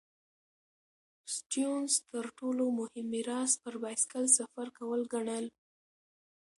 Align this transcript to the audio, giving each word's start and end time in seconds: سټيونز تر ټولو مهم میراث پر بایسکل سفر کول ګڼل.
سټيونز 1.35 1.93
تر 2.11 2.25
ټولو 2.37 2.63
مهم 2.79 3.05
میراث 3.13 3.51
پر 3.63 3.73
بایسکل 3.81 4.25
سفر 4.37 4.67
کول 4.77 5.01
ګڼل. 5.13 5.45